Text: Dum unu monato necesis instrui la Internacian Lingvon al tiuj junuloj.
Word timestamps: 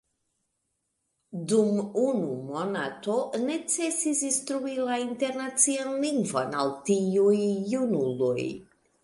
Dum 1.51 1.75
unu 2.03 2.31
monato 2.47 3.17
necesis 3.43 4.23
instrui 4.31 4.75
la 4.89 4.97
Internacian 5.03 5.95
Lingvon 6.07 6.59
al 6.65 6.75
tiuj 6.91 7.37
junuloj. 7.77 8.43